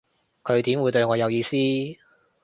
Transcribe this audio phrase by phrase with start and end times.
[0.43, 1.55] 佢點會對我有意思